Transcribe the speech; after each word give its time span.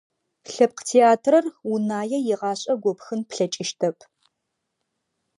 Лъэпкъ 0.53 0.83
театрэр 0.87 1.45
Унае 1.71 2.19
игъашӀэ 2.31 2.73
гопхын 2.81 3.19
плъэкӀыщтэп. 3.29 3.97